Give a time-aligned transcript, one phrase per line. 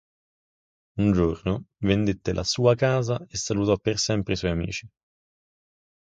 [0.95, 4.89] Un giorno vendette la sua casa e salutò per sempre i suoi amici.